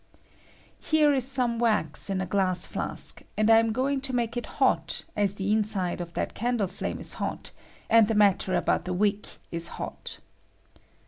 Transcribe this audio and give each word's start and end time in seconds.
Here 0.79 1.11
^^H 1.11 1.17
is 1.17 1.25
Bome 1.35 1.59
wax 1.59 2.09
in 2.09 2.21
a 2.21 2.25
glass 2.25 2.65
fiask, 2.65 3.21
and 3.37 3.51
I 3.51 3.59
am 3.59 3.71
going 3.71 4.01
^^^^to 4.01 4.13
make 4.15 4.35
it 4.35 4.47
hot, 4.57 5.03
as 5.15 5.35
the 5.35 5.51
inside 5.51 6.01
of 6.01 6.13
that 6.15 6.33
candle 6.33 6.65
^^^1 6.67 6.71
fiame 6.95 6.99
is 7.01 7.13
hot, 7.13 7.51
and 7.87 8.07
the 8.07 8.15
matter 8.15 8.55
about 8.55 8.85
the 8.85 8.93
wick 8.93 9.27
is 9.51 9.65
^^H 9.67 9.71
hot. 9.73 10.17